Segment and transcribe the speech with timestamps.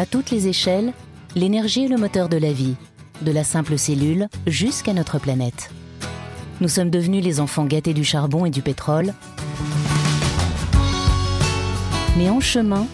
[0.00, 0.94] À toutes les échelles,
[1.36, 2.74] l'énergie est le moteur de la vie,
[3.20, 5.70] de la simple cellule jusqu'à notre planète.
[6.62, 9.12] Nous sommes devenus les enfants gâtés du charbon et du pétrole.
[12.16, 12.86] Mais en chemin,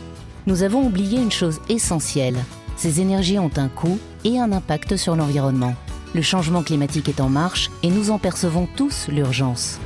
[0.48, 2.38] nous avons oublié une chose essentielle.
[2.77, 5.77] Ces énergies ont un coût et un impact sur l'environnement.
[6.12, 9.79] Le changement climatique est en marche et nous en percevons tous l'urgence.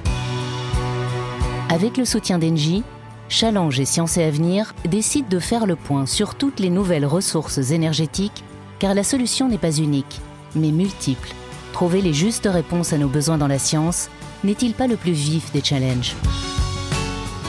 [1.68, 2.82] Avec le soutien d'Engie,
[3.31, 7.71] Challenge et Sciences et Avenir décident de faire le point sur toutes les nouvelles ressources
[7.71, 8.45] énergétiques,
[8.80, 10.21] car la solution n'est pas unique,
[10.57, 11.30] mais multiple.
[11.73, 14.11] Trouver les justes réponses à nos besoins dans la science
[14.43, 16.16] n'est-il pas le plus vif des challenges?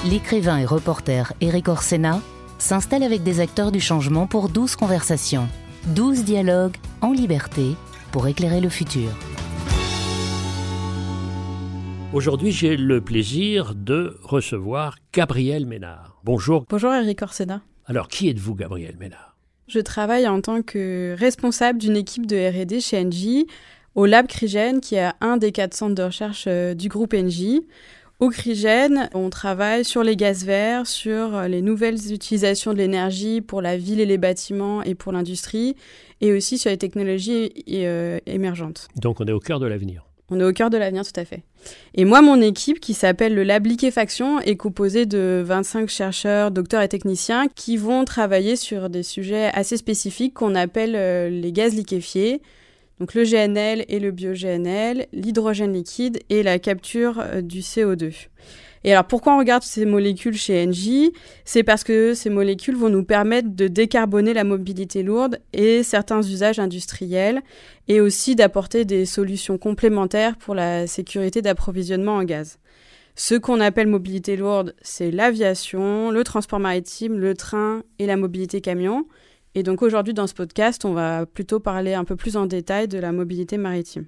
[0.06, 2.22] L'écrivain et reporter Eric Orsena
[2.60, 5.48] s'installe avec des acteurs du changement pour 12 conversations,
[5.88, 7.76] 12 dialogues en liberté
[8.12, 9.10] pour éclairer le futur.
[12.14, 16.20] Aujourd'hui, j'ai le plaisir de recevoir Gabriel Ménard.
[16.26, 16.66] Bonjour.
[16.70, 17.62] Bonjour Eric Orsena.
[17.86, 19.38] Alors, qui êtes-vous, Gabriel Ménard?
[19.68, 23.48] Je travaille en tant que responsable d'une équipe de R&D chez Engie
[23.96, 27.66] au Lab Crygène, qui est un des quatre centres de recherche euh, du groupe Engie.
[28.20, 33.40] Au Crygène, on travaille sur les gaz verts, sur euh, les nouvelles utilisations de l'énergie
[33.40, 35.78] pour la ville et les bâtiments et pour l'industrie,
[36.20, 38.90] et aussi sur les technologies euh, émergentes.
[38.98, 40.04] Donc on est au cœur de l'avenir.
[40.34, 41.44] On est au cœur de l'avenir, tout à fait.
[41.94, 46.82] Et moi, mon équipe, qui s'appelle le Lab Liquéfaction, est composée de 25 chercheurs, docteurs
[46.82, 51.76] et techniciens qui vont travailler sur des sujets assez spécifiques qu'on appelle euh, les gaz
[51.76, 52.42] liquéfiés,
[53.02, 58.14] donc le GNL et le bio-GNL, l'hydrogène liquide et la capture euh, du CO2.
[58.84, 61.12] Et alors pourquoi on regarde ces molécules chez Engie?
[61.46, 66.22] C'est parce que ces molécules vont nous permettre de décarboner la mobilité lourde et certains
[66.22, 67.42] usages industriels
[67.88, 72.58] et aussi d'apporter des solutions complémentaires pour la sécurité d'approvisionnement en gaz.
[73.16, 78.62] Ce qu'on appelle mobilité lourde, c'est l'aviation, le transport maritime, le train et la mobilité
[78.62, 79.06] camion.
[79.54, 82.88] Et donc aujourd'hui dans ce podcast, on va plutôt parler un peu plus en détail
[82.88, 84.06] de la mobilité maritime.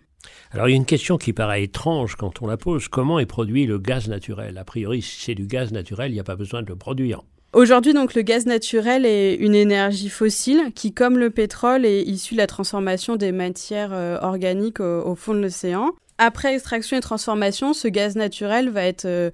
[0.52, 2.88] Alors il y a une question qui paraît étrange quand on la pose.
[2.88, 4.58] Comment est produit le gaz naturel?
[4.58, 7.22] A priori, si c'est du gaz naturel, il n'y a pas besoin de le produire.
[7.54, 12.34] Aujourd'hui, donc, le gaz naturel est une énergie fossile qui, comme le pétrole, est issue
[12.34, 15.92] de la transformation des matières euh, organiques au, fond de l'océan.
[16.18, 19.30] Après extraction et transformation, ce gaz naturel va être euh,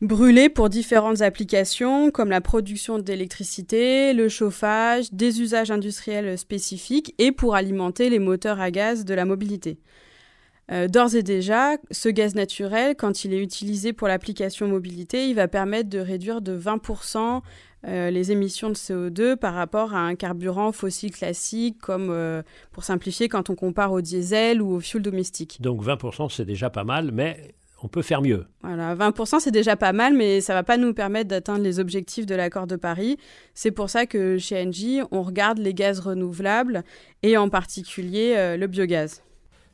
[0.00, 7.32] brûlé pour différentes applications comme la production d'électricité, le chauffage, des usages industriels spécifiques et
[7.32, 9.78] pour alimenter les moteurs à gaz de la mobilité.
[10.70, 15.34] Euh, d'ores et déjà, ce gaz naturel, quand il est utilisé pour l'application mobilité, il
[15.34, 17.42] va permettre de réduire de 20%
[17.88, 22.84] euh, les émissions de CO2 par rapport à un carburant fossile classique, comme euh, pour
[22.84, 25.60] simplifier quand on compare au diesel ou au fuel domestique.
[25.60, 28.46] Donc 20% c'est déjà pas mal, mais on peut faire mieux.
[28.62, 32.24] Voilà, 20% c'est déjà pas mal, mais ça va pas nous permettre d'atteindre les objectifs
[32.24, 33.16] de l'accord de Paris.
[33.52, 36.84] C'est pour ça que chez Engie, on regarde les gaz renouvelables
[37.24, 39.22] et en particulier le biogaz.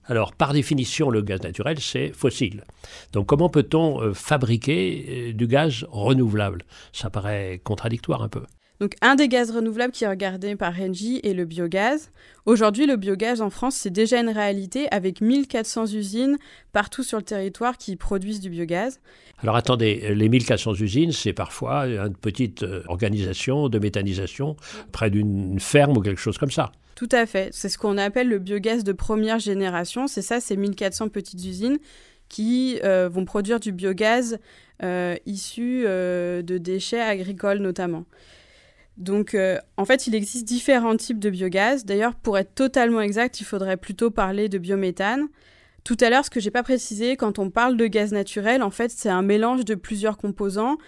[0.09, 2.65] Alors, par définition, le gaz naturel, c'est fossile.
[3.13, 6.65] Donc, comment peut-on euh, fabriquer euh, du gaz renouvelable?
[6.95, 8.43] Ça paraît contradictoire un peu.
[8.81, 12.11] Donc, un des gaz renouvelables qui est regardé par Engie est le biogaz.
[12.47, 16.39] Aujourd'hui, le biogaz en France, c'est déjà une réalité avec 1400 usines
[16.73, 19.01] partout sur le territoire qui produisent du biogaz.
[19.43, 24.57] Alors attendez, les 1400 usines, c'est parfois une petite euh, organisation de méthanisation
[24.93, 26.71] près d'une ferme ou quelque chose comme ça.
[26.99, 27.51] Tout à fait.
[27.53, 30.09] C'est ce qu'on appelle le biogaz de première génération.
[30.09, 31.79] C'est ça, c'est 1400 petites usines
[32.29, 34.41] qui euh, vont produire du biogaz
[34.83, 38.05] euh, issu euh, de déchets agricoles notamment.
[38.97, 39.37] Donc,
[39.77, 41.85] en fait, il existe différents types de biogaz.
[41.85, 45.29] D'ailleurs, pour être totalement exact, il faudrait plutôt parler de biométhane.
[45.85, 48.71] Tout à l'heure, ce que j'ai pas précisé, quand on parle de gaz naturel, en
[48.71, 50.79] fait, c'est un mélange de plusieurs composants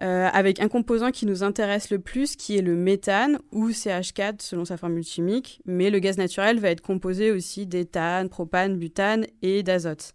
[0.00, 4.36] euh, avec un composant qui nous intéresse le plus, qui est le méthane, ou CH4
[4.40, 9.26] selon sa formule chimique, mais le gaz naturel va être composé aussi d'éthane, propane, butane
[9.42, 10.14] et d'azote.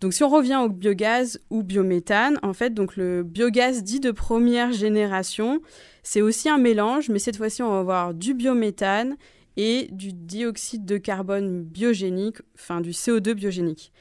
[0.00, 4.12] Donc si on revient au biogaz ou biométhane, en fait, donc le biogaz dit de
[4.12, 5.60] première génération,
[6.02, 9.16] c'est aussi un mélange, mais cette fois-ci on va avoir du biométhane
[9.56, 13.92] et du dioxyde de carbone biogénique, enfin du CO2 biogénique.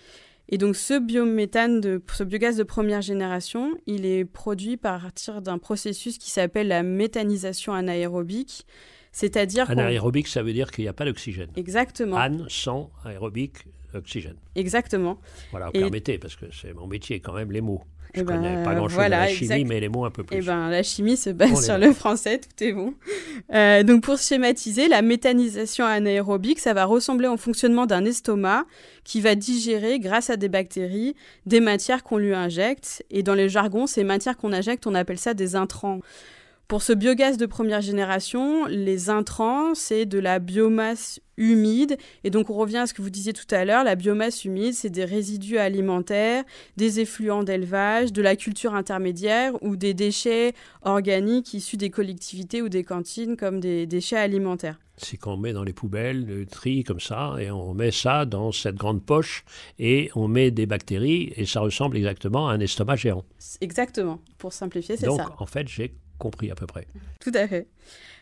[0.49, 5.41] Et donc ce biométhane, de, ce biogaz de première génération, il est produit par partir
[5.41, 8.65] d'un processus qui s'appelle la méthanisation anaérobique.
[9.11, 11.49] C'est-à-dire anaérobique, ça veut dire qu'il n'y a pas d'oxygène.
[11.55, 12.17] Exactement.
[12.17, 14.35] An, sang, aérobique, oxygène.
[14.55, 15.17] Exactement.
[15.51, 17.81] Voilà, permettez, parce que c'est mon métier quand même, les mots.
[18.13, 20.23] Je eh ne connais ben, pas grand-chose voilà, la chimie, mais les mots un peu
[20.23, 20.37] plus.
[20.37, 22.93] Eh ben, la chimie se base sur le français, tout est bon.
[23.53, 28.65] Euh, donc pour schématiser, la méthanisation anaérobique, ça va ressembler au fonctionnement d'un estomac
[29.03, 31.15] qui va digérer, grâce à des bactéries,
[31.45, 33.03] des matières qu'on lui injecte.
[33.09, 35.99] Et dans les jargons, ces matières qu'on injecte, on appelle ça des intrants.
[36.67, 41.97] Pour ce biogaz de première génération, les intrants, c'est de la biomasse humide.
[42.23, 44.73] Et donc on revient à ce que vous disiez tout à l'heure, la biomasse humide,
[44.73, 46.43] c'est des résidus alimentaires,
[46.75, 52.69] des effluents d'élevage, de la culture intermédiaire ou des déchets organiques issus des collectivités ou
[52.69, 54.79] des cantines comme des déchets alimentaires.
[54.99, 58.51] C'est qu'on met dans les poubelles, le tri comme ça, et on met ça dans
[58.51, 59.45] cette grande poche,
[59.77, 63.23] et on met des bactéries, et ça ressemble exactement à un estomac géant.
[63.61, 65.11] Exactement, pour simplifier, c'est ça.
[65.11, 66.87] Donc en fait, j'ai compris à peu près.
[67.19, 67.67] Tout à fait.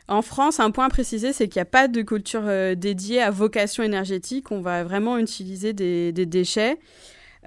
[0.07, 3.21] En France, un point à préciser, c'est qu'il n'y a pas de culture euh, dédiée
[3.21, 4.51] à vocation énergétique.
[4.51, 6.77] On va vraiment utiliser des, déchets.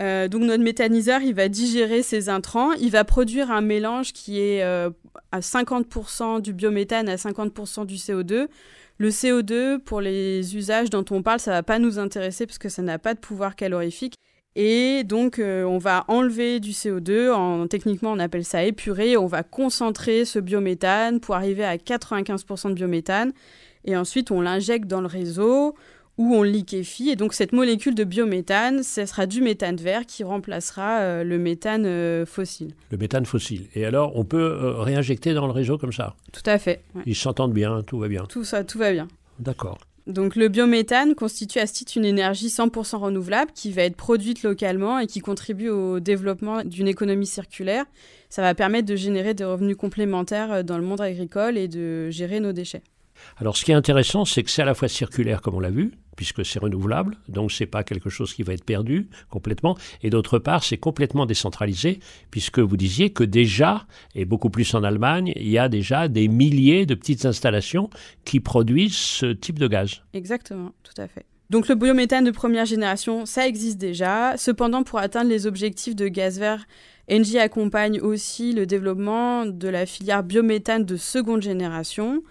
[0.00, 4.40] Euh, donc notre méthaniseur, il va digérer ces intrants, il va produire un mélange qui
[4.40, 4.90] est euh,
[5.32, 8.48] à 50% du biométhane, à 50% du CO2.
[8.98, 12.58] Le CO2, pour les usages dont on parle, ça ne va pas nous intéresser parce
[12.58, 14.14] que ça n'a pas de pouvoir calorifique.
[14.60, 19.28] Et donc, euh, on va enlever du CO2, en, techniquement on appelle ça épurer, on
[19.28, 23.32] va concentrer ce biométhane pour arriver à 95% de biométhane.
[23.84, 25.76] Et ensuite, on l'injecte dans le réseau
[26.16, 27.08] où on liquéfie.
[27.08, 31.38] Et donc, cette molécule de biométhane, ce sera du méthane vert qui remplacera euh, le
[31.38, 32.72] méthane euh, fossile.
[32.90, 33.68] Le méthane fossile.
[33.76, 36.16] Et alors, on peut réinjecter dans le réseau comme ça?
[36.32, 36.82] Tout à fait.
[37.06, 38.24] Ils s'entendent bien, tout va bien.
[38.28, 39.06] Tout ça, tout va bien.
[39.38, 39.78] D'accord.
[40.08, 44.42] Donc le biométhane constitue à ce titre une énergie 100% renouvelable qui va être produite
[44.42, 47.84] localement et qui contribue au développement d'une économie circulaire.
[48.30, 52.08] Ça va permettre de générer des revenus complémentaires euh, dans le monde agricole et de
[52.08, 52.82] gérer nos déchets.
[53.36, 55.70] Alors ce qui est intéressant, c'est que c'est à la fois circulaire, comme on l'a
[55.70, 59.76] vu, puisque c'est renouvelable, donc ce n'est pas quelque chose qui va être perdu complètement,
[60.02, 62.00] et d'autre part, c'est complètement décentralisé,
[62.30, 63.86] puisque vous disiez que déjà,
[64.16, 67.88] et beaucoup plus en Allemagne, il y a déjà des milliers de petites installations
[68.24, 70.02] qui produisent ce type de gaz.
[70.12, 71.24] Exactement, tout à fait.
[71.50, 74.36] Donc le biométhane de première génération, ça existe déjà.
[74.36, 76.66] Cependant, pour atteindre les objectifs de gaz vert,
[77.10, 82.22] Engie accompagne aussi le développement de la filière biométhane de seconde génération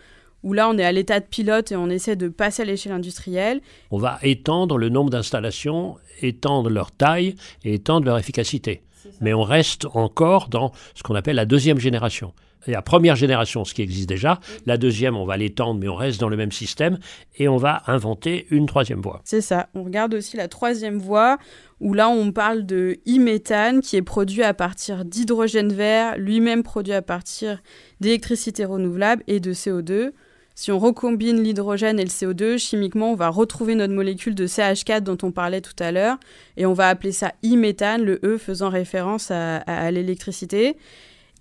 [0.47, 2.93] où là on est à l'état de pilote et on essaie de passer à l'échelle
[2.93, 3.59] industrielle.
[3.91, 7.35] On va étendre le nombre d'installations, étendre leur taille
[7.65, 8.81] et étendre leur efficacité.
[9.19, 12.33] Mais on reste encore dans ce qu'on appelle la deuxième génération.
[12.65, 14.39] La première génération, ce qui existe déjà.
[14.65, 16.97] La deuxième, on va l'étendre, mais on reste dans le même système.
[17.37, 19.21] Et on va inventer une troisième voie.
[19.23, 19.69] C'est ça.
[19.73, 21.37] On regarde aussi la troisième voie,
[21.79, 26.93] où là, on parle de e-méthane, qui est produit à partir d'hydrogène vert, lui-même produit
[26.93, 27.61] à partir
[28.01, 30.11] d'électricité renouvelable et de CO2.
[30.59, 35.01] Si on recombine l'hydrogène et le CO2, chimiquement, on va retrouver notre molécule de CH4
[35.01, 36.17] dont on parlait tout à l'heure,
[36.57, 40.75] et on va appeler ça e-méthane, le E faisant référence à, l'électricité.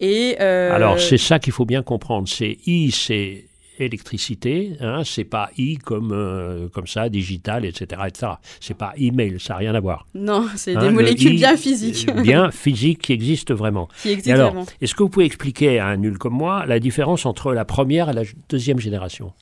[0.01, 2.29] Et euh, Alors, c'est ça qu'il faut bien comprendre.
[2.29, 3.47] C'est I, c'est
[3.79, 8.03] électricité, hein, c'est pas i comme, euh, comme ça, digital, etc.
[8.07, 8.33] etc.
[8.61, 10.07] C'est pas email, ça n'a rien à voir.
[10.15, 12.11] Non, c'est hein, des molécules bien physiques.
[12.23, 13.89] bien physiques qui existent vraiment.
[14.03, 17.27] Qui existent alors, Est-ce que vous pouvez expliquer à un nul comme moi la différence
[17.27, 19.33] entre la première et la deuxième génération?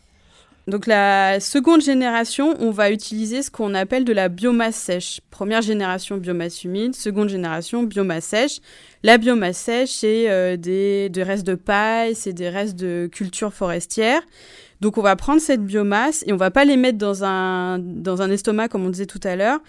[0.67, 5.21] Donc la seconde génération, on va utiliser ce qu'on appelle de la biomasse sèche.
[5.31, 6.95] Première génération, biomasse humide.
[6.95, 8.61] Seconde génération, biomasse sèche.
[9.03, 14.23] La biomasse sèche, c'est euh, des, restes de paille, c'est des restes de culture forestière.
[14.81, 18.23] Donc on va prendre cette biomasse et on va pas les mettre dans un, dans
[18.23, 19.61] un estomac comme on disait tout à l'heure,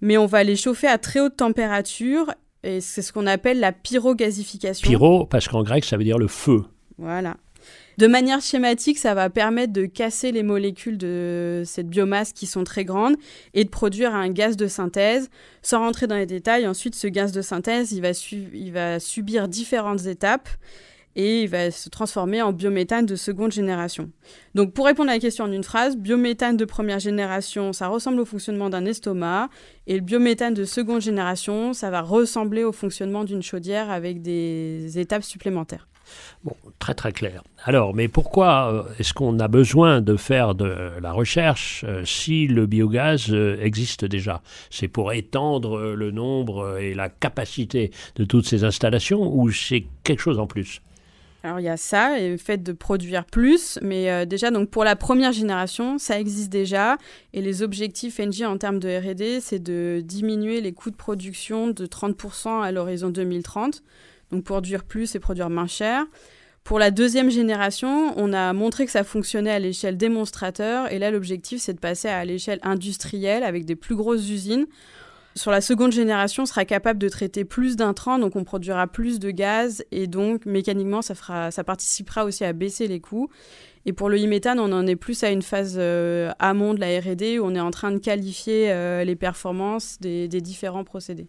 [0.00, 2.32] mais on va les chauffer à très haute température
[2.64, 4.86] et c'est ce qu'on appelle la pyrogasification.
[4.86, 6.64] Pyro, parce qu'en grec ça veut dire le feu.
[6.98, 7.36] Voilà.
[7.98, 12.62] De manière schématique, ça va permettre de casser les molécules de cette biomasse qui sont
[12.62, 13.16] très grandes
[13.54, 15.30] et de produire un gaz de synthèse.
[15.62, 18.12] Sans rentrer dans les détails, ensuite, ce gaz de synthèse, il va,
[18.70, 20.48] va subir différentes étapes
[21.16, 24.12] et il va se transformer en biométhane de seconde génération.
[24.54, 28.20] Donc pour répondre à la question en une phrase, biométhane de première génération, ça ressemble
[28.20, 29.48] au fonctionnement d'un estomac,
[29.88, 35.00] et le biométhane de seconde génération, ça va ressembler au fonctionnement d'une chaudière avec des
[35.00, 35.88] étapes supplémentaires.
[36.78, 37.42] Très très clair.
[37.64, 42.46] Alors, mais pourquoi euh, est-ce qu'on a besoin de faire de la recherche euh, si
[42.46, 44.42] le biogaz euh, existe déjà?
[44.70, 50.20] C'est pour étendre le nombre et la capacité de toutes ces installations ou c'est quelque
[50.20, 50.80] chose en plus?
[51.42, 54.96] Alors il y a ça, le fait de produire plus, mais déjà donc pour la
[54.96, 56.98] première génération, ça existe déjà,
[57.32, 61.68] et les objectifs NG en termes de R&D, c'est de diminuer les coûts de production
[61.68, 63.82] de 30% à l'horizon 2030
[64.30, 66.04] donc produire plus et produire moins cher.
[66.64, 71.10] Pour la deuxième génération, on a montré que ça fonctionnait à l'échelle démonstrateur, et là
[71.10, 74.66] l'objectif c'est de passer à l'échelle industrielle avec des plus grosses usines.
[75.34, 79.18] Sur la seconde génération, on sera capable de traiter plus d'intrants, donc on produira plus
[79.18, 83.30] de gaz, et donc mécaniquement ça, fera, ça participera aussi à baisser les coûts.
[83.86, 87.00] Et pour le e-méthane, on en est plus à une phase euh, amont de la
[87.00, 91.28] R&D où on est en train de qualifier euh, les performances des différents procédés.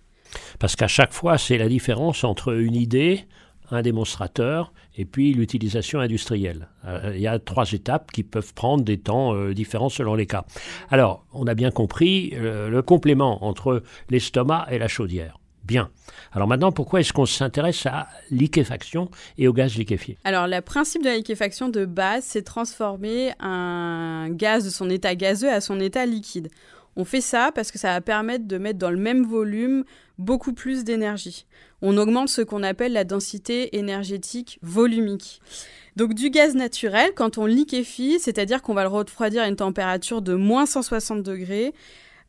[0.59, 3.25] Parce qu'à chaque fois, c'est la différence entre une idée,
[3.71, 6.67] un démonstrateur et puis l'utilisation industrielle.
[6.85, 10.25] Euh, il y a trois étapes qui peuvent prendre des temps euh, différents selon les
[10.25, 10.45] cas.
[10.89, 15.39] Alors, on a bien compris le complément entre l'estomac et la chaudière.
[15.69, 15.91] Bien.
[16.31, 20.17] Alors maintenant, pourquoi est-ce qu'on s'intéresse à liquéfaction et au gaz liquéfié?
[20.23, 25.13] Alors, le principe de la liquéfaction de base, c'est transformer un gaz de son état
[25.13, 26.49] gazeux à son état liquide.
[26.99, 29.85] On fait ça parce que ça va permettre de mettre dans le même volume
[30.17, 31.45] beaucoup plus d'énergie.
[31.81, 35.41] On augmente ce qu'on appelle la densité énergétique volumique.
[35.95, 40.21] Donc du gaz naturel, quand on liquéfie, c'est-à-dire qu'on va le refroidir à une température
[40.21, 41.73] de moins 160 degrés,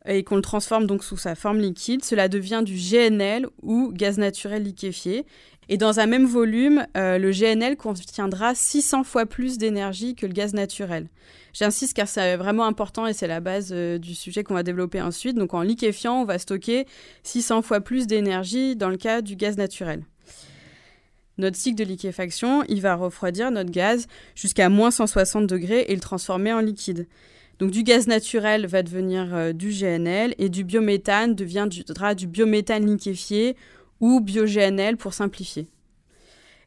[0.05, 4.17] et qu'on le transforme donc sous sa forme liquide, cela devient du GNL ou gaz
[4.17, 5.25] naturel liquéfié.
[5.73, 10.33] Et dans un même volume, euh, le GNL contiendra 600 fois plus d'énergie que le
[10.33, 11.07] gaz naturel.
[11.53, 15.01] J'insiste car c'est vraiment important et c'est la base euh, du sujet qu'on va développer
[15.01, 15.37] ensuite.
[15.37, 16.87] Donc en liquéfiant, on va stocker
[17.23, 20.03] 600 fois plus d'énergie dans le cas du gaz naturel.
[21.37, 26.01] Notre cycle de liquéfaction, il va refroidir notre gaz jusqu'à moins 160 degrés et le
[26.01, 27.07] transformer en liquide.
[27.59, 32.85] Donc du gaz naturel va devenir euh, du GNL et du biométhane deviendra du biométhane
[32.85, 33.55] liquéfié
[34.01, 35.69] ou bio-GNL pour simplifier.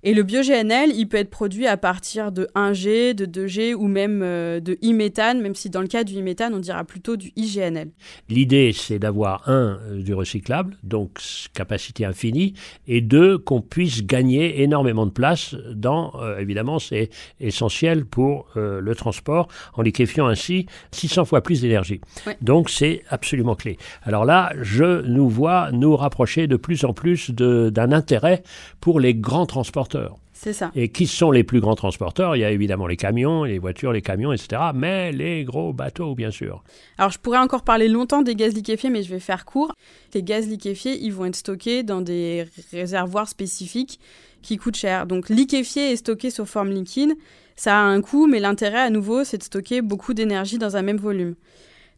[0.06, 4.20] Et le bio-GNL, il peut être produit à partir de 1G, de 2G ou même
[4.22, 7.88] euh, de e-méthane, même si dans le cas du e-méthane, on dira plutôt du IGNL.
[8.28, 11.20] L'idée, c'est d'avoir un, euh, du recyclable, donc
[11.54, 12.52] capacité infinie,
[12.86, 17.08] et deux, qu'on puisse gagner énormément de place dans, euh, évidemment, c'est
[17.40, 22.00] essentiel pour le transport, en liquéfiant ainsi 600 fois plus d'énergie.
[22.42, 23.78] Donc c'est absolument clé.
[24.02, 28.42] Alors là, je nous vois nous rapprocher de plus en plus d'un intérêt
[28.80, 29.46] pour les grands
[29.94, 30.72] transporteurs c'est ça.
[30.74, 32.34] Et qui sont les plus grands transporteurs?
[32.34, 34.60] Il y a évidemment les camions, les voitures, les camions, etc.
[34.74, 36.64] Mais les gros bateaux, bien sûr.
[36.98, 39.72] Alors, je pourrais encore parler longtemps des gaz liquéfiés, mais je vais faire court.
[40.12, 44.00] Les gaz liquéfiés, ils vont être stockés dans des réservoirs spécifiques
[44.42, 45.06] qui coûtent cher.
[45.06, 47.14] Donc, liquéfié et stocké sous forme liquide,
[47.54, 50.82] ça a un coût, mais l'intérêt, à nouveau, c'est de stocker beaucoup d'énergie dans un
[50.82, 51.36] même volume.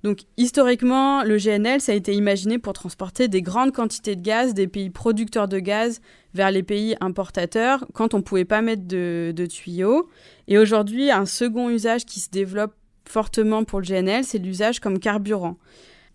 [0.06, 4.54] Donc historiquement, le GNL, ça a été imaginé pour transporter des grandes quantités de gaz
[4.54, 6.00] des pays producteurs de gaz
[6.36, 10.08] vers les pays importateurs quand on ne pouvait pas mettre de, tuyaux.
[10.46, 12.74] Et aujourd'hui, un second usage qui se développe
[13.08, 15.56] fortement pour le GNL, c'est l'usage comme carburant.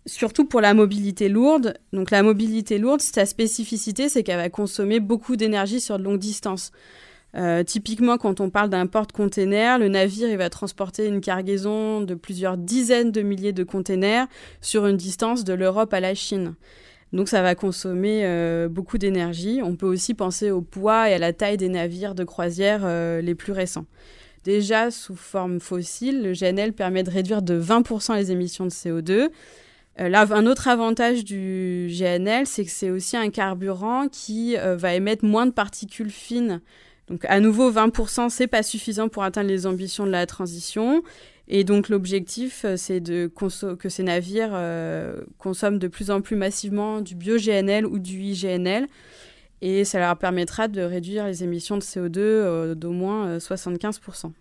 [0.06, 1.74] Surtout pour la mobilité lourde.
[1.92, 6.18] Donc la mobilité lourde, sa spécificité, c'est qu'elle va consommer beaucoup d'énergie sur de longues
[6.18, 6.72] distances.
[7.34, 12.14] Euh, typiquement, quand on parle d'un porte-container, le navire il va transporter une cargaison de
[12.14, 14.26] plusieurs dizaines de milliers de containers
[14.60, 16.54] sur une distance de l'Europe à la Chine.
[17.12, 19.60] Donc ça va consommer euh, beaucoup d'énergie.
[19.62, 23.20] On peut aussi penser au poids et à la taille des navires de croisière euh,
[23.20, 23.86] les plus récents.
[24.44, 29.28] Déjà, sous forme fossile, le GNL permet de réduire de 20% les émissions de CO2.
[29.98, 35.24] là, un autre avantage du GNL, c'est que c'est aussi un carburant qui va émettre
[35.24, 36.60] moins de particules fines
[37.08, 41.02] donc à nouveau, 20%, c'est pas suffisant pour atteindre les ambitions de la transition.
[41.48, 47.00] Et donc l'objectif, euh, c'est que ces navires euh, consomment de plus en plus massivement
[47.00, 48.86] du bio-GNL ou du IGNL.
[49.60, 54.32] Et ça leur permettra de réduire les émissions de CO2 euh, d'au moins 75%.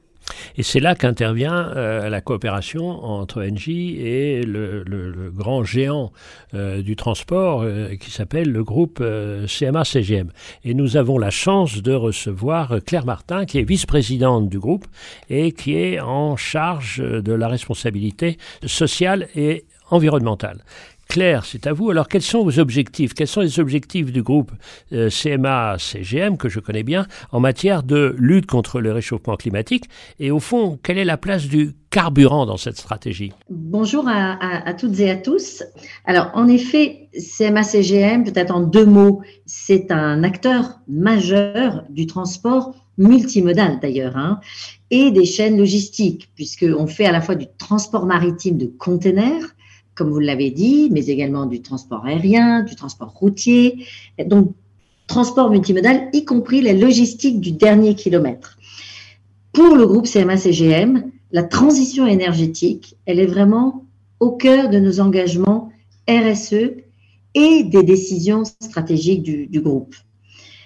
[0.56, 6.12] Et c'est là qu'intervient euh, la coopération entre Engie et le, grand géant
[6.54, 10.32] euh, du transport euh, qui s'appelle le groupe CMA-CGM.
[10.64, 14.86] Et nous avons la chance de recevoir Claire Martin, qui est vice-présidente du groupe
[15.30, 20.64] et qui est en charge de la responsabilité sociale et environnementale.
[21.12, 21.90] Claire, c'est à vous.
[21.90, 23.14] Alors, quels sont vos objectifs?
[23.14, 24.54] Quels sont les objectifs du groupe
[24.94, 29.90] euh, CMA-CGM, que je connais bien, en matière de lutte contre le réchauffement climatique?
[30.22, 33.34] Et au fond, quelle est la place du carburant dans cette stratégie?
[33.50, 35.64] Bonjour à, toutes et à tous.
[36.06, 43.82] Alors, en effet, CMA-CGM, peut-être en deux mots, c'est un acteur majeur du transport multimodal
[43.82, 44.40] d'ailleurs, hein,
[44.92, 49.44] et des chaînes logistiques, puisqu'on fait à la fois du transport maritime de containers,
[49.96, 53.86] comme vous l'avez dit, mais également du transport aérien, du transport routier,
[54.26, 54.54] donc
[55.08, 58.58] transport multimodal, y compris les logistiques du dernier kilomètre.
[59.52, 63.86] Pour le groupe CMA-CGM, la transition énergétique, elle est vraiment
[64.20, 65.72] au cœur de nos engagements
[66.10, 66.72] RSE
[67.34, 69.96] et des décisions stratégiques du, du groupe.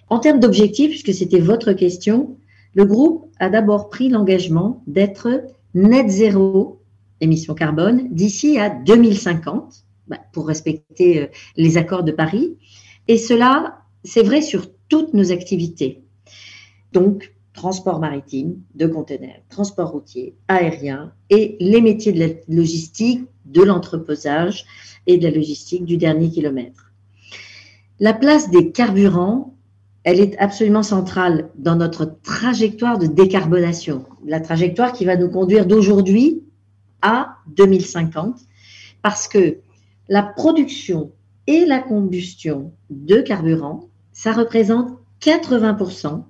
[0.10, 2.38] En termes d'objectifs, puisque c'était votre question,
[2.74, 6.79] le groupe a d'abord pris l'engagement d'être net zéro
[7.25, 11.27] émissions carbone d'ici à 2050 bah, pour respecter euh,
[11.58, 12.58] les accords de Paris.
[13.08, 16.03] Et cela, c'est vrai sur toutes nos activités.
[16.94, 23.63] Donc, transport maritime, de conteneurs, transport routier, aérien et les métiers de la logistique, de
[23.63, 24.65] l'entreposage
[25.08, 26.91] et de la logistique du dernier kilomètre.
[28.00, 29.55] La place des carburants,
[30.03, 35.65] elle est absolument centrale dans notre trajectoire de décarbonation, la trajectoire qui va nous conduire
[35.65, 36.44] d'aujourd'hui
[37.01, 38.39] à 2050,
[39.01, 39.59] parce que
[40.09, 41.11] la production
[41.47, 46.23] et la combustion de carburant, ça représente 80%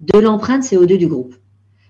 [0.00, 1.34] de l'empreinte CO2 du groupe.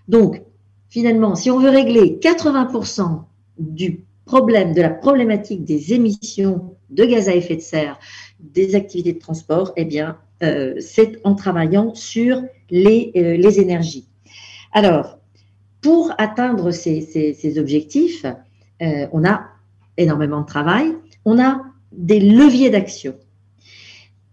[0.08, 0.42] Donc,
[0.88, 3.24] finalement, si on veut régler 80%
[3.58, 7.98] du problème, de la problématique des émissions de gaz à effet de serre
[8.40, 14.06] des activités de transport, eh bien, euh, c'est en travaillant sur les, euh, les, énergies.
[14.72, 15.18] Alors,
[15.80, 18.24] pour atteindre ces, objectifs,
[18.82, 19.46] euh, on a
[19.96, 20.94] énormément de travail,
[21.24, 23.14] on a des leviers d'action.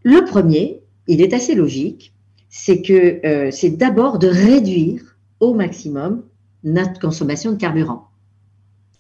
[0.04, 2.14] Le premier, il est assez logique,
[2.50, 6.24] c'est que c'est d'abord de réduire au maximum
[6.64, 8.08] notre consommation de carburant.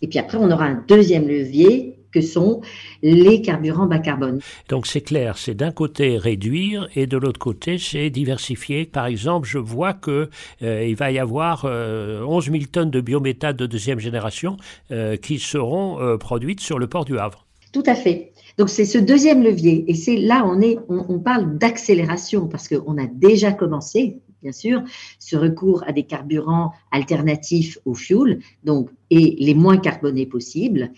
[0.02, 2.62] Et puis après, on aura un deuxième levier que sont
[3.04, 4.40] les carburants bas carbone.
[4.70, 8.86] Donc c'est clair, c'est d'un côté réduire et de l'autre côté c'est diversifier.
[8.86, 10.30] Par exemple, je vois que
[10.64, 14.56] euh, il va y avoir 11 euh, 000 tonnes de biométhane de deuxième génération
[14.92, 17.46] euh, qui seront produites sur le port du Havre.
[17.74, 18.32] Tout à fait.
[18.58, 22.70] Donc c'est ce deuxième levier et c'est là on est on, on parle d'accélération parce
[22.70, 24.84] qu'on a déjà commencé bien sûr,
[25.18, 30.92] ce recours à des carburants alternatifs au fuel, donc et les moins carbonés possibles.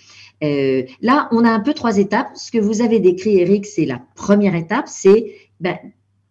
[0.44, 2.32] Euh, là, on a un peu trois étapes.
[2.36, 5.78] Ce que vous avez décrit, Eric, c'est la première étape, c'est ben,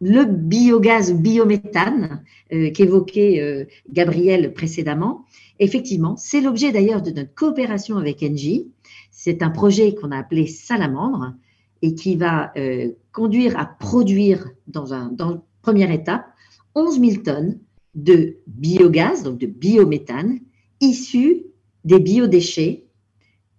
[0.03, 5.25] le biogaz biométhane euh, qu'évoquait euh, Gabriel précédemment.
[5.59, 8.71] Effectivement, c'est l'objet d'ailleurs de notre coopération avec Engie.
[9.11, 11.33] C'est un projet qu'on a appelé Salamandre
[11.81, 12.53] et qui va
[13.13, 16.27] conduire à produire dans, un, dans première étape
[16.77, 17.59] 11 000 tonnes
[17.97, 20.39] de biogaz, donc de biométhane,
[20.81, 21.47] issus
[21.85, 22.85] des biodéchets.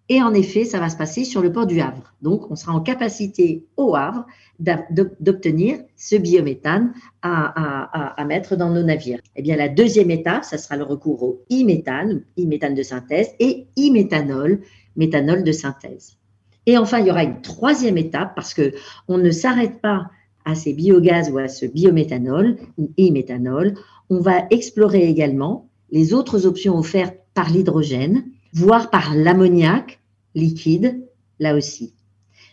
[0.09, 2.13] Et en effet, ça va se passer sur le port du Havre.
[2.21, 4.25] Donc, on sera en capacité au Havre
[4.59, 9.19] d'obtenir ce biométhane à, mettre dans nos navires.
[9.35, 13.67] Eh bien, la deuxième étape, ça sera le recours au e-méthane, e-méthane de synthèse, et
[13.77, 14.61] e-méthanol,
[14.95, 16.17] méthanol de synthèse.
[16.65, 18.73] Et enfin, il y aura une troisième étape parce que
[19.07, 20.09] on ne s'arrête pas
[20.47, 22.57] à ces biogaz ou à ce biométhanol
[22.95, 23.73] et méthanol,
[24.09, 29.99] on va explorer également les autres options offertes par l'hydrogène, voire par l'ammoniac
[30.35, 31.05] liquide,
[31.39, 31.93] là aussi.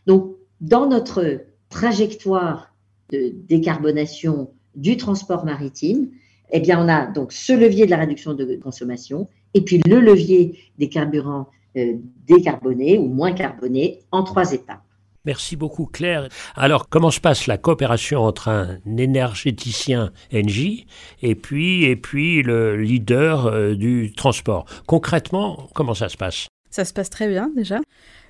[0.06, 2.74] Donc, dans notre trajectoire
[3.12, 6.08] de décarbonation du transport maritime,
[6.50, 10.00] eh bien, on a donc ce levier de la réduction de consommation et puis le
[10.00, 11.94] levier des carburants euh,
[12.26, 14.82] décarbonés ou moins carbonés en trois étapes.
[15.24, 16.28] Merci beaucoup Claire.
[16.54, 20.86] Alors comment se passe la coopération entre un énergéticien NJ
[21.22, 24.66] et puis, et puis le leader euh, du transport?
[24.86, 26.48] Concrètement, comment ça se passe?
[26.70, 27.80] Ça se passe très bien déjà.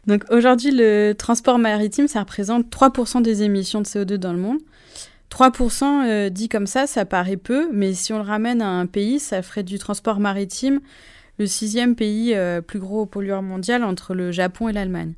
[0.06, 4.58] Donc aujourd'hui, le transport maritime, ça représente 3% des émissions de CO2 dans le monde.
[5.30, 8.86] 3% euh, dit comme ça, ça paraît peu, mais si on le ramène à un
[8.86, 10.80] pays, ça ferait du transport maritime
[11.38, 15.14] le sixième pays euh, plus gros pollueur mondial entre le Japon et l'Allemagne.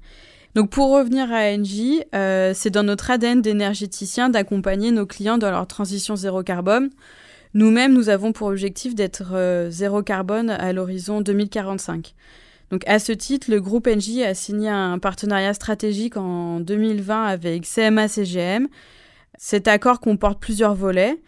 [0.56, 5.50] Donc pour revenir à Engie, euh, c'est dans notre ADN d'énergéticien d'accompagner nos clients dans
[5.50, 6.88] leur transition zéro carbone.
[7.52, 12.14] Nous-mêmes, nous avons pour objectif d'être euh, zéro carbone à l'horizon 2045.
[12.70, 17.66] Donc à ce titre, le groupe Engie a signé un partenariat stratégique en 2020 avec
[17.66, 18.68] CMA-CGM.
[19.36, 21.20] Cet accord comporte plusieurs volets.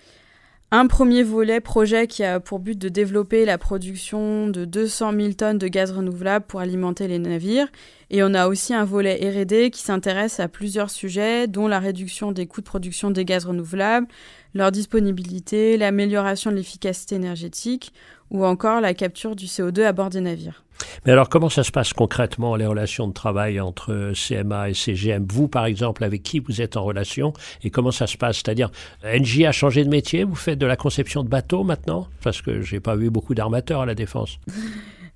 [0.70, 5.33] Un premier volet projet qui a pour but de développer la production de 200 000
[5.33, 7.68] tonnes de gaz renouvelable pour alimenter les navires.
[8.11, 12.33] Et on a aussi un volet RD qui s'intéresse à plusieurs sujets, dont la réduction
[12.33, 14.09] des coûts de production des gaz renouvelables,
[14.52, 17.94] leur disponibilité, l'amélioration de l'efficacité énergétique
[18.31, 20.64] ou encore la capture du CO2 à bord des navires.
[21.05, 25.27] Mais alors, comment ça se passe concrètement, les relations de travail entre CMA et CGM
[25.29, 28.37] Vous, par exemple, avec qui vous êtes en relation et comment ça se passe?
[28.37, 28.71] C'est-à-dire,
[29.05, 32.07] NJ a changé de métier Vous faites de la conception de bateaux maintenant?
[32.23, 34.38] Parce que j'ai pas vu beaucoup d'armateurs à la défense.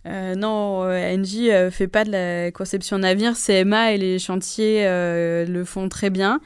[0.06, 3.34] Euh, non, euh, NJ euh, fait pas de la conception navire.
[3.36, 6.40] CMA et les chantiers le font très bien.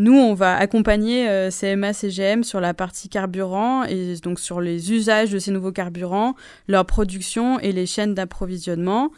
[0.00, 4.94] Nous, on va accompagner euh, CMA CGM sur la partie carburant et donc sur les
[4.94, 6.36] usages de ces nouveaux carburants,
[6.68, 9.10] leur production et les chaînes d'approvisionnement.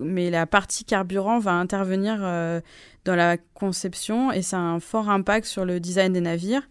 [0.00, 2.60] Mais la partie carburant va intervenir euh,
[3.04, 6.68] dans la conception et ça a un fort impact sur le design des navires.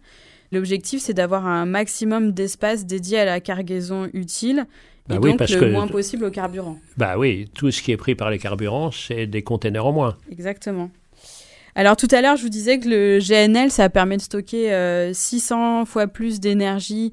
[0.52, 4.66] L'objectif, c'est d'avoir un maximum d'espace dédié à la cargaison utile
[5.08, 6.76] bah et donc le moins possible au carburant.
[6.98, 10.16] Bah oui, tout ce qui est pris par les carburants, c'est des containers en moins.
[10.30, 10.90] Exactement.
[11.76, 15.82] Alors tout à l'heure, je vous disais que le GNL, ça permet de stocker 600
[15.82, 17.12] euh, fois plus d'énergie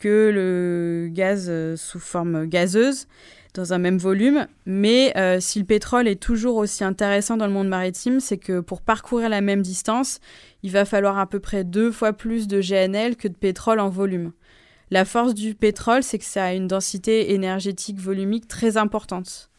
[0.00, 3.06] que le gaz euh, sous forme gazeuse.
[3.54, 4.48] dans un même volume.
[4.66, 8.60] Mais euh, si le pétrole est toujours aussi intéressant dans le monde maritime, c'est que
[8.60, 10.18] pour parcourir la même distance,
[10.64, 13.90] il va falloir à peu près deux fois plus de GNL que de pétrole en
[13.90, 14.32] volume.
[14.90, 19.49] La force du pétrole, c'est que ça a une densité énergétique volumique très importante.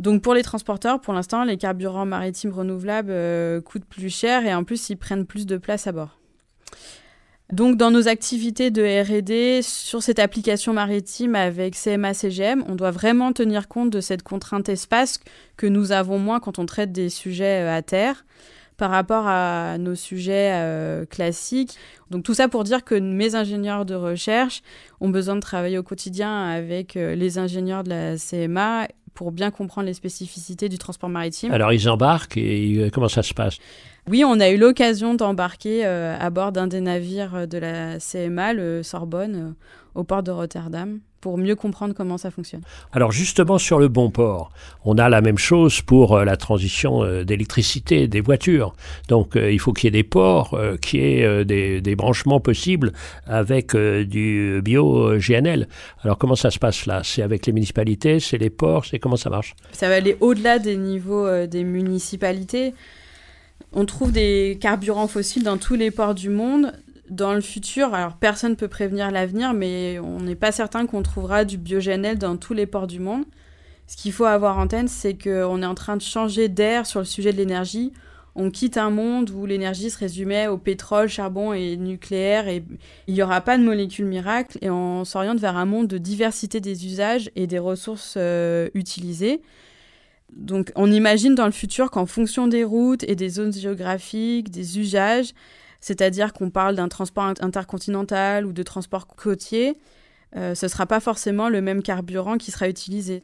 [0.00, 4.54] Donc pour les transporteurs, pour l'instant, les carburants maritimes renouvelables euh, coûtent plus cher et
[4.54, 6.18] en plus, ils prennent plus de place à bord.
[7.52, 13.32] Donc, dans nos activités de RD sur cette application maritime avec CMA-CGM, on doit vraiment
[13.32, 15.20] tenir compte de cette contrainte espace
[15.58, 18.24] que nous avons moins quand on traite des sujets euh, à terre
[18.78, 21.76] par rapport à nos sujets euh, classiques.
[22.10, 24.62] Donc tout ça pour dire que mes ingénieurs de recherche
[25.02, 29.86] ont besoin de travailler au quotidien avec les ingénieurs de la CMA pour bien comprendre
[29.86, 31.52] les spécificités du transport maritime.
[31.52, 33.58] Alors ils embarquent et comment ça se passe?
[34.08, 38.54] Oui, on a eu l'occasion d'embarquer euh, à bord d'un des navires de la CMA,
[38.54, 39.50] le Sorbonne, euh,
[39.94, 42.62] au port de Rotterdam pour mieux comprendre comment ça fonctionne.
[42.92, 44.52] Alors justement sur le bon port,
[44.86, 48.72] on a la même chose pour euh, la transition d'électricité des voitures.
[49.08, 52.92] Donc il faut qu'il y ait des ports, qu'il y ait des, des, branchements possibles
[53.26, 55.68] avec du bio-GNL.
[56.02, 57.02] Alors comment ça se passe là?
[57.04, 59.54] C'est avec les municipalités, c'est les ports, c'est comment ça marche?
[59.72, 62.72] Ça va aller au-delà des niveaux des municipalités.
[63.72, 66.72] On trouve des carburants fossiles dans tous les ports du monde.
[67.08, 71.02] Dans le futur, alors personne ne peut prévenir l'avenir, mais on n'est pas certain qu'on
[71.02, 73.24] trouvera du biogénel dans tous les ports du monde.
[73.88, 77.00] Ce qu'il faut avoir en tête, c'est qu'on est en train de changer d'air sur
[77.00, 77.92] le sujet de l'énergie.
[78.36, 82.64] On quitte un monde où l'énergie se résumait au pétrole, charbon et nucléaire et
[83.08, 86.60] il n'y aura pas de molécules miracles et on s'oriente vers un monde de diversité
[86.60, 89.42] des usages et des ressources euh, utilisées.
[90.34, 94.78] Donc on imagine dans le futur qu'en fonction des routes et des zones géographiques, des
[94.78, 95.32] usages,
[95.80, 99.76] c'est-à-dire qu'on parle d'un transport intercontinental ou de transport côtier,
[100.36, 103.22] euh, ce ne sera pas forcément le même carburant qui sera utilisé.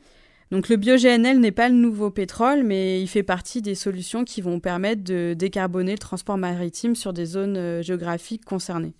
[0.50, 4.40] Donc le bio-GNL n'est pas le nouveau pétrole, mais il fait partie des solutions qui
[4.40, 8.94] vont permettre de décarboner le transport maritime sur des zones euh, géographiques concernées.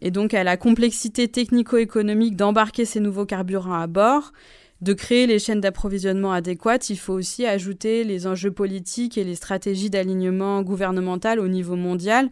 [0.00, 4.32] Et donc à la complexité technico-économique d'embarquer ces nouveaux carburants à bord,
[4.80, 9.34] de créer les chaînes d'approvisionnement adéquates, il faut aussi ajouter les enjeux politiques et les
[9.34, 12.30] stratégies d'alignement gouvernemental au niveau mondial.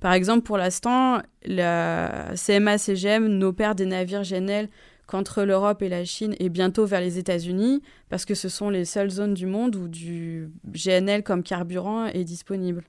[0.00, 4.68] Par exemple, pour l'instant, la CMA-CGM n'opère des navires GNL
[5.08, 8.84] qu'entre l'Europe et la Chine et bientôt vers les États-Unis, parce que ce sont les
[8.84, 12.84] seules zones du monde où du GNL comme carburant est disponible.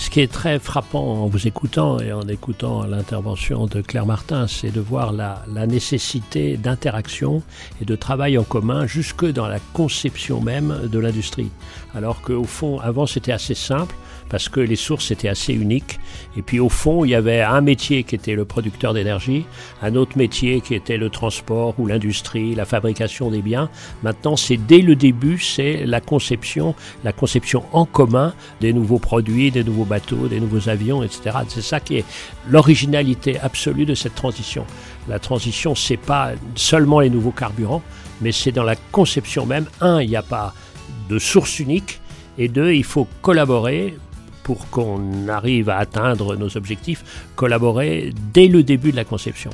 [0.00, 4.46] Ce qui est très frappant en vous écoutant et en écoutant l'intervention de Claire Martin,
[4.48, 7.42] c'est de voir la, nécessité d'interaction
[7.82, 11.50] et de travail en commun jusque dans la conception même de l'industrie.
[11.94, 13.94] Alors qu'au fond, avant, c'était assez simple
[14.30, 15.98] parce que les sources étaient assez uniques.
[16.36, 19.44] Et puis au fond, il y avait un métier qui était le producteur d'énergie,
[19.82, 23.68] un autre métier qui était le transport ou l'industrie, la fabrication des biens.
[24.02, 29.50] Maintenant, c'est dès le début, c'est la conception, la conception en commun des nouveaux produits,
[29.50, 31.38] des nouveaux bateaux, des nouveaux avions, etc.
[31.48, 32.04] C'est ça qui est
[32.48, 34.64] l'originalité absolue de cette transition.
[35.08, 37.82] La transition, c'est pas seulement les nouveaux carburants,
[38.20, 39.66] mais c'est dans la conception même.
[39.80, 40.54] Un, il n'y a pas
[41.08, 42.00] de source unique.
[42.38, 43.96] Et deux, il faut collaborer
[44.50, 47.04] pour qu'on arrive à atteindre nos objectifs,
[47.36, 49.50] collaborer dès le début de la conception.